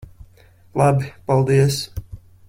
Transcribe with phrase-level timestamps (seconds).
[0.81, 1.13] Labi.
[1.27, 1.77] Paldies.